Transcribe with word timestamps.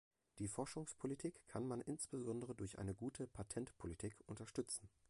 Die 0.39 0.47
Forschungspolitik 0.47 1.43
kann 1.47 1.67
man 1.67 1.79
insbesondere 1.79 2.55
durch 2.55 2.79
eine 2.79 2.95
gute 2.95 3.27
Patentpolitik 3.27 4.17
unterstützen. 4.25 4.89